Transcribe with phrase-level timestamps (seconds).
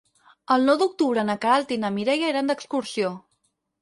[0.55, 3.13] El nou d'octubre na Queralt i na Mireia iran d'excursió.